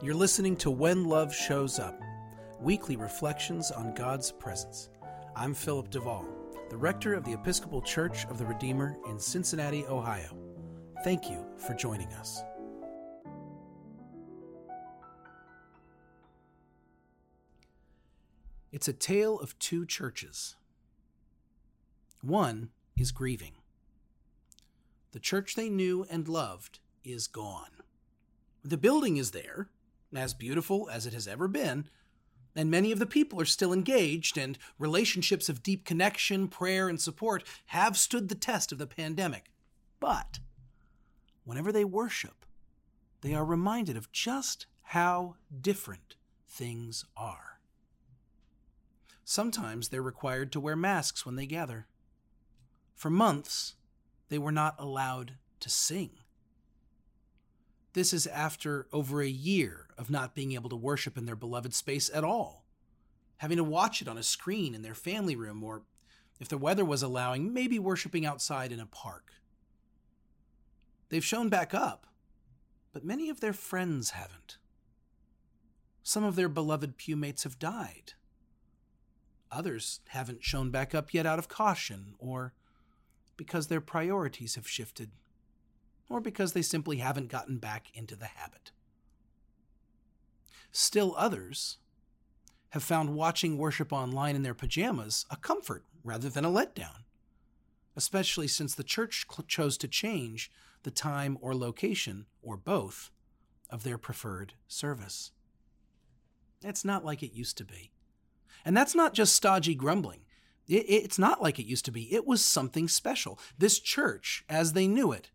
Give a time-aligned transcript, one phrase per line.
[0.00, 2.00] You're listening to When Love Shows Up,
[2.60, 4.90] weekly reflections on God's presence.
[5.34, 6.24] I'm Philip Duvall,
[6.70, 10.38] the rector of the Episcopal Church of the Redeemer in Cincinnati, Ohio.
[11.02, 12.40] Thank you for joining us.
[18.70, 20.54] It's a tale of two churches.
[22.22, 23.54] One is grieving.
[25.10, 27.82] The church they knew and loved is gone.
[28.62, 29.70] The building is there,
[30.14, 31.88] as beautiful as it has ever been,
[32.56, 37.00] and many of the people are still engaged, and relationships of deep connection, prayer, and
[37.00, 39.52] support have stood the test of the pandemic.
[40.00, 40.40] But
[41.44, 42.44] whenever they worship,
[43.20, 46.16] they are reminded of just how different
[46.48, 47.60] things are.
[49.24, 51.86] Sometimes they're required to wear masks when they gather.
[52.94, 53.74] For months,
[54.30, 56.10] they were not allowed to sing.
[57.98, 61.74] This is after over a year of not being able to worship in their beloved
[61.74, 62.64] space at all,
[63.38, 65.82] having to watch it on a screen in their family room, or
[66.38, 69.32] if the weather was allowing, maybe worshiping outside in a park.
[71.08, 72.06] They've shown back up,
[72.92, 74.58] but many of their friends haven't.
[76.04, 78.12] Some of their beloved pewmates have died.
[79.50, 82.54] Others haven't shown back up yet out of caution or
[83.36, 85.10] because their priorities have shifted
[86.08, 88.70] or because they simply haven't gotten back into the habit.
[90.72, 91.78] Still others
[92.70, 97.04] have found watching worship online in their pajamas a comfort rather than a letdown,
[97.96, 100.50] especially since the church chose to change
[100.82, 103.10] the time or location, or both,
[103.70, 105.32] of their preferred service.
[106.62, 107.90] It's not like it used to be.
[108.64, 110.20] And that's not just stodgy grumbling.
[110.66, 112.12] it's not like it used to be.
[112.12, 113.38] It was something special.
[113.56, 115.30] This church, as they knew it,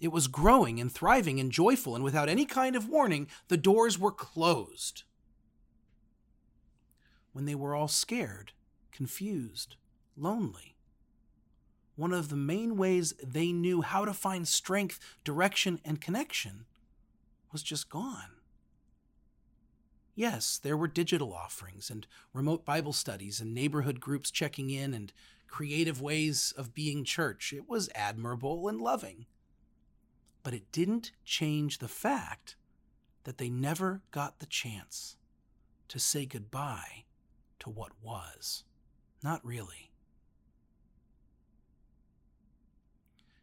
[0.00, 3.98] it was growing and thriving and joyful, and without any kind of warning, the doors
[3.98, 5.04] were closed.
[7.32, 8.52] When they were all scared,
[8.92, 9.76] confused,
[10.16, 10.76] lonely,
[11.96, 16.66] one of the main ways they knew how to find strength, direction, and connection
[17.52, 18.32] was just gone.
[20.16, 25.12] Yes, there were digital offerings and remote Bible studies and neighborhood groups checking in and
[25.48, 27.52] creative ways of being church.
[27.52, 29.26] It was admirable and loving
[30.44, 32.54] but it didn't change the fact
[33.24, 35.16] that they never got the chance
[35.88, 37.04] to say goodbye
[37.58, 38.62] to what was.
[39.22, 39.90] Not really.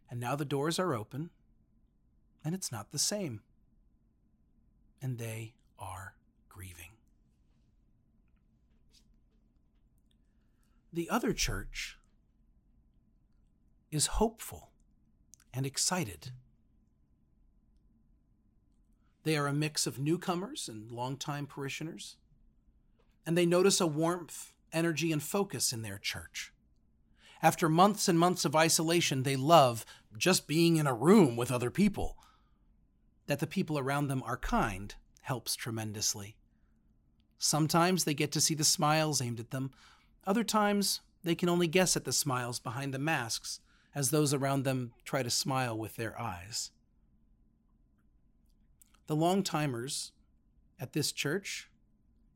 [0.09, 1.31] And now the doors are open,
[2.45, 3.41] and it's not the same.
[5.01, 6.13] And they are
[6.49, 6.91] grieving.
[10.93, 11.97] The other church
[13.89, 14.69] is hopeful
[15.51, 16.31] and excited
[19.23, 22.17] they are a mix of newcomers and longtime parishioners.
[23.25, 26.51] And they notice a warmth, energy, and focus in their church.
[27.43, 29.85] After months and months of isolation, they love
[30.17, 32.17] just being in a room with other people.
[33.27, 36.35] That the people around them are kind helps tremendously.
[37.37, 39.71] Sometimes they get to see the smiles aimed at them.
[40.25, 43.59] Other times, they can only guess at the smiles behind the masks
[43.93, 46.71] as those around them try to smile with their eyes.
[49.07, 50.11] The long timers
[50.79, 51.69] at this church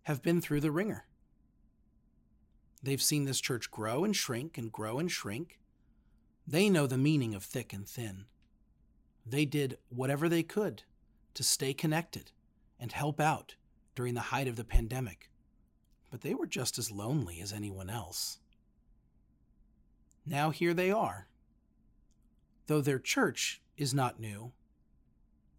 [0.04, 1.06] have been through the wringer.
[2.84, 5.60] They've seen this church grow and shrink and grow and shrink.
[6.48, 8.26] They know the meaning of thick and thin.
[9.26, 10.84] They did whatever they could
[11.34, 12.32] to stay connected
[12.80, 13.56] and help out
[13.96, 15.32] during the height of the pandemic,
[16.12, 18.40] but they were just as lonely as anyone else.
[20.26, 21.28] Now here they are.
[22.68, 24.52] Though their church is not new,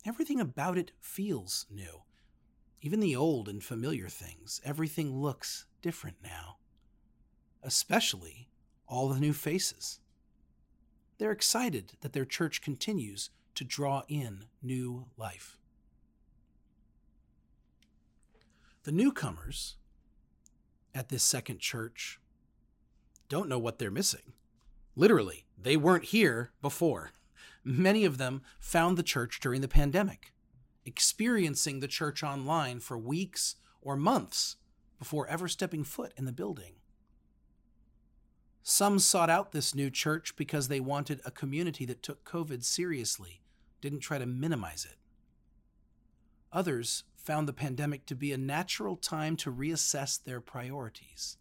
[0.06, 2.02] Everything about it feels new.
[2.80, 6.58] Even the old and familiar things, everything looks different now.
[7.62, 8.48] Especially
[8.86, 9.98] all the new faces.
[11.18, 15.58] They're excited that their church continues to draw in new life.
[18.84, 19.76] The newcomers
[20.94, 22.20] at this second church
[23.28, 24.34] don't know what they're missing.
[24.94, 27.10] Literally, they weren't here before.
[27.64, 30.32] Many of them found the church during the pandemic,
[30.84, 34.56] experiencing the church online for weeks or months
[34.98, 36.74] before ever stepping foot in the building.
[38.62, 43.42] Some sought out this new church because they wanted a community that took COVID seriously,
[43.80, 44.96] didn't try to minimize it.
[46.52, 51.36] Others found the pandemic to be a natural time to reassess their priorities.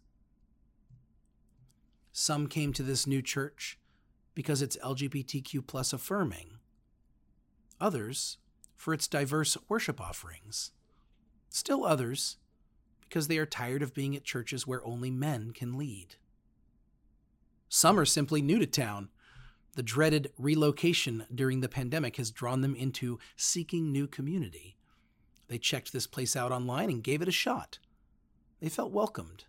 [2.12, 3.78] Some came to this new church
[4.36, 6.58] because it's LGBTQ plus affirming,
[7.80, 8.38] others
[8.76, 10.70] for its diverse worship offerings,
[11.56, 12.36] Still others,
[13.00, 16.16] because they are tired of being at churches where only men can lead.
[17.70, 19.08] Some are simply new to town.
[19.74, 24.76] The dreaded relocation during the pandemic has drawn them into seeking new community.
[25.48, 27.78] They checked this place out online and gave it a shot.
[28.60, 29.44] They felt welcomed.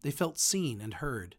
[0.00, 1.36] They felt seen and heard.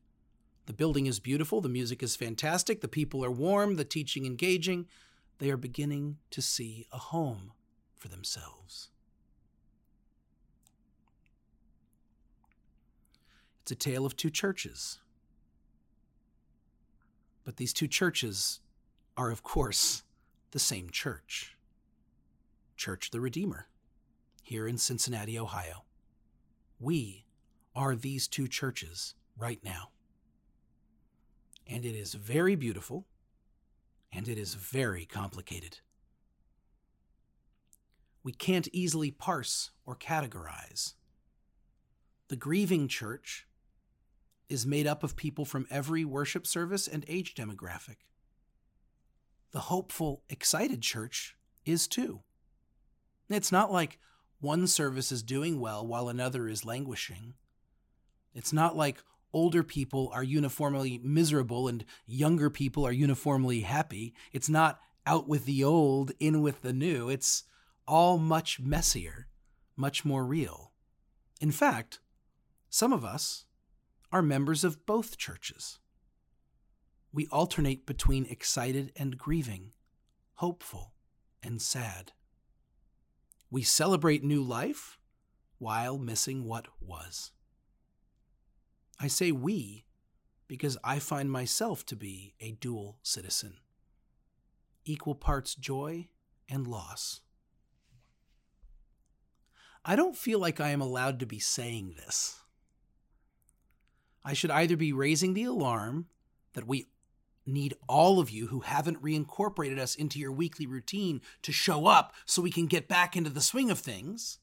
[0.65, 4.87] The building is beautiful, the music is fantastic, the people are warm, the teaching engaging.
[5.39, 7.51] They are beginning to see a home
[7.97, 8.89] for themselves.
[13.61, 14.99] It's a tale of two churches.
[17.43, 18.59] But these two churches
[19.17, 20.03] are, of course,
[20.51, 21.57] the same church
[22.75, 23.67] Church the Redeemer,
[24.41, 25.85] here in Cincinnati, Ohio.
[26.79, 27.23] We
[27.73, 29.92] are these two churches right now.
[31.67, 33.07] And it is very beautiful,
[34.11, 35.79] and it is very complicated.
[38.23, 40.93] We can't easily parse or categorize.
[42.29, 43.47] The grieving church
[44.49, 47.97] is made up of people from every worship service and age demographic.
[49.51, 52.21] The hopeful, excited church is too.
[53.29, 53.99] It's not like
[54.39, 57.33] one service is doing well while another is languishing.
[58.33, 64.13] It's not like older people are uniformly miserable and younger people are uniformly happy.
[64.31, 67.09] It's not out with the old, in with the new.
[67.09, 67.43] It's
[67.87, 69.27] all much messier,
[69.75, 70.71] much more real.
[71.41, 71.99] In fact,
[72.69, 73.45] some of us,
[74.13, 75.79] are members of both churches.
[77.11, 79.71] We alternate between excited and grieving,
[80.35, 80.93] hopeful
[81.41, 82.11] and sad.
[83.49, 84.99] We celebrate new life
[85.57, 87.31] while missing what was.
[89.03, 89.83] I say we
[90.47, 93.57] because I find myself to be a dual citizen,
[94.85, 96.07] equal parts joy
[96.47, 97.19] and loss.
[99.83, 102.39] I don't feel like I am allowed to be saying this.
[104.23, 106.07] I should either be raising the alarm
[106.53, 106.87] that we
[107.45, 112.13] need all of you who haven't reincorporated us into your weekly routine to show up
[112.25, 114.39] so we can get back into the swing of things,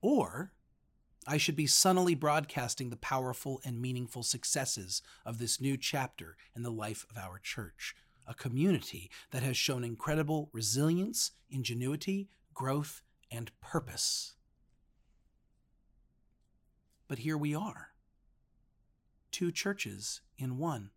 [0.00, 0.54] or
[1.26, 6.62] I should be sunnily broadcasting the powerful and meaningful successes of this new chapter in
[6.62, 7.94] the life of our church,
[8.26, 14.34] a community that has shown incredible resilience, ingenuity, growth, and purpose.
[17.06, 17.88] But here we are
[19.30, 20.90] two churches in one.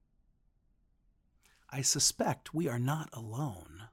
[1.70, 3.90] I suspect we are not alone.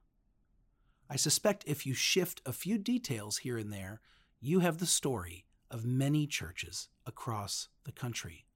[1.08, 4.00] I suspect if you shift a few details here and there,
[4.40, 8.46] you have the story of many churches across the country,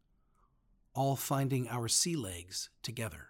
[0.94, 3.28] all finding our sea legs together.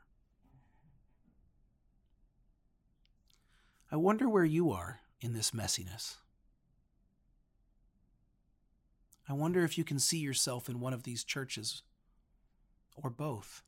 [3.92, 6.16] I wonder where you are in this messiness.
[9.28, 11.82] I wonder if you can see yourself in one of these churches
[12.96, 13.62] or both.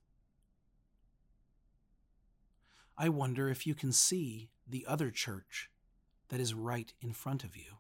[2.99, 5.71] I wonder if you can see the other church
[6.29, 7.79] that is right in front of you.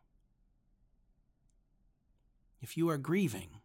[2.60, 3.60] If you are grieving,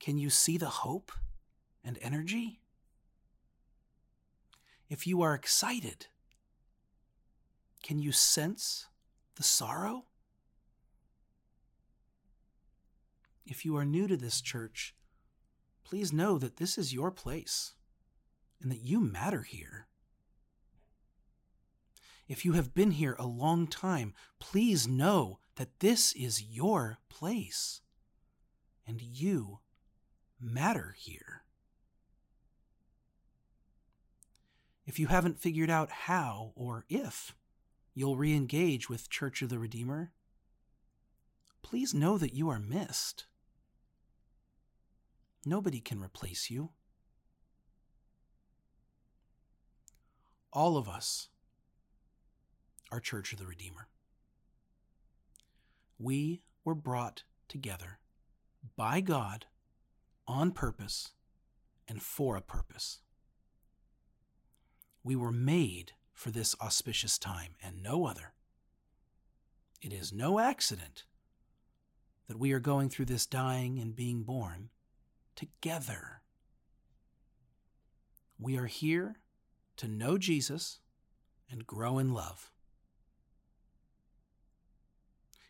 [0.00, 1.12] can you see the hope
[1.84, 2.60] and energy?
[4.88, 6.06] If you are excited,
[7.82, 8.86] can you sense
[9.36, 10.04] the sorrow?
[13.46, 14.94] If you are new to this church,
[15.84, 17.74] please know that this is your place
[18.60, 19.86] and that you matter here.
[22.28, 27.80] If you have been here a long time, please know that this is your place
[28.86, 29.60] and you
[30.40, 31.42] matter here.
[34.84, 37.34] If you haven't figured out how or if
[37.94, 40.12] you'll re engage with Church of the Redeemer,
[41.62, 43.26] please know that you are missed.
[45.44, 46.70] Nobody can replace you.
[50.52, 51.28] All of us
[52.90, 53.88] are Church of the Redeemer.
[56.02, 58.00] We were brought together
[58.76, 59.46] by God
[60.26, 61.12] on purpose
[61.86, 63.02] and for a purpose.
[65.04, 68.34] We were made for this auspicious time and no other.
[69.80, 71.04] It is no accident
[72.26, 74.70] that we are going through this dying and being born
[75.36, 76.22] together.
[78.40, 79.20] We are here
[79.76, 80.80] to know Jesus
[81.48, 82.50] and grow in love.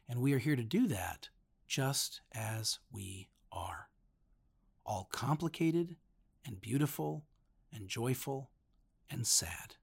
[0.09, 1.29] And we are here to do that
[1.67, 3.89] just as we are.
[4.85, 5.97] All complicated
[6.45, 7.25] and beautiful
[7.73, 8.51] and joyful
[9.09, 9.77] and sad.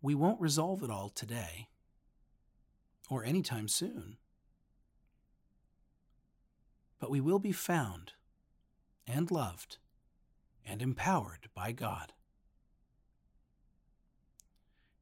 [0.00, 1.68] We won't resolve it all today.
[3.10, 4.16] or anytime soon.
[6.98, 8.14] But we will be found
[9.06, 9.78] and loved
[10.64, 12.14] and empowered by God.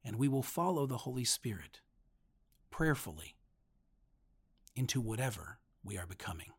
[0.04, 1.80] And we will follow the Holy Spirit
[2.70, 3.36] prayerfully
[4.74, 6.52] into whatever we are becoming.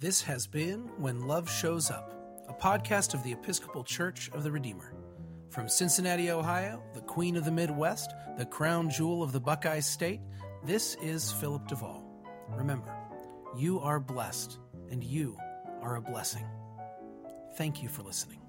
[0.00, 2.12] This has been When Love Shows Up,
[2.48, 4.92] a podcast of the Episcopal Church of the Redeemer.
[5.48, 10.20] From Cincinnati, Ohio, the Queen of the Midwest, the crown jewel of the Buckeye State,
[10.64, 12.04] this is Philip Duvall.
[12.50, 12.92] Remember,
[13.56, 14.58] you are blessed
[14.90, 15.38] and you
[15.80, 16.44] are a blessing.
[17.56, 18.43] Thank you for listening.